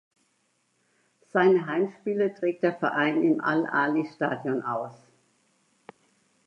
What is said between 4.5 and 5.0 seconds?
aus.